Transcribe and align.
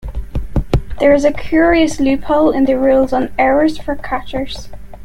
There 0.99 1.13
is 1.13 1.25
a 1.25 1.31
curious 1.31 1.99
loophole 1.99 2.49
in 2.49 2.65
the 2.65 2.73
rules 2.75 3.13
on 3.13 3.31
errors 3.37 3.77
for 3.77 3.95
catchers. 3.95 4.67